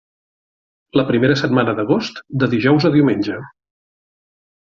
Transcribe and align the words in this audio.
La 0.99 1.03
primera 1.09 1.35
setmana 1.41 1.75
d'agost, 1.81 2.23
de 2.45 2.49
dijous 2.55 2.89
a 2.91 2.93
diumenge. 2.97 3.37